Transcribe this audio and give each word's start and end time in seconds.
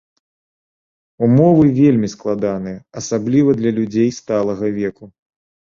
Умовы 1.27 1.65
вельмі 1.81 2.07
складаныя, 2.15 2.79
асабліва 3.03 3.51
для 3.61 3.71
людзей 3.79 4.09
сталага 4.21 4.77
веку. 4.81 5.03